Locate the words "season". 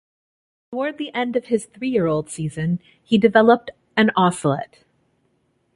2.27-2.79